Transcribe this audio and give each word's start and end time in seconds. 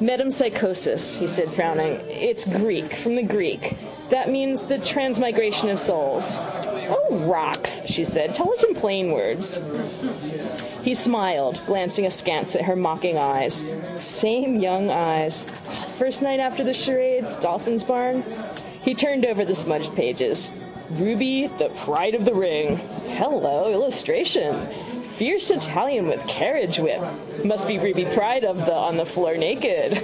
—Metempsychosis, 0.00 1.16
he 1.16 1.26
said, 1.26 1.50
frowning. 1.50 1.98
It's 2.08 2.44
Greek: 2.44 2.94
from 2.94 3.16
the 3.16 3.22
Greek. 3.24 3.74
That 4.10 4.30
means 4.30 4.60
the 4.60 4.78
transmigration 4.78 5.70
of 5.70 5.78
souls. 5.80 6.38
—O, 6.38 7.16
rocks! 7.26 7.82
she 7.84 8.04
said. 8.04 8.32
Tell 8.32 8.48
us 8.48 8.62
in 8.62 8.76
plain 8.76 9.10
words. 9.10 9.60
He 10.84 10.94
smiled, 10.94 11.58
glancing 11.66 12.04
askance 12.06 12.54
at 12.54 12.62
her 12.66 12.76
mocking 12.76 13.18
eyes. 13.18 13.64
The 13.64 14.00
same 14.00 14.60
young 14.60 14.88
eyes. 14.88 15.42
The 15.44 15.52
first 15.98 16.22
night 16.22 16.38
after 16.38 16.62
the 16.62 16.74
charades. 16.74 17.36
Dolphin's 17.36 17.82
Barn. 17.82 18.22
He 18.84 18.94
turned 18.94 19.26
over 19.26 19.44
the 19.44 19.56
smudged 19.56 19.96
pages. 19.96 20.48
Ruby: 20.92 21.50
the 21.58 21.70
Pride 21.70 22.14
of 22.14 22.24
the 22.24 22.34
Ring. 22.34 22.76
Hello. 23.08 23.72
Illustration. 23.72 24.64
Fierce 25.16 25.50
Italian 25.50 26.06
with 26.06 26.20
carriagewhip. 26.28 27.44
Must 27.44 27.66
be 27.66 27.76
Ruby 27.76 28.04
pride 28.04 28.44
of 28.44 28.64
the 28.66 28.72
on 28.72 28.96
the 28.96 29.04
floor 29.04 29.36
naked. 29.36 30.00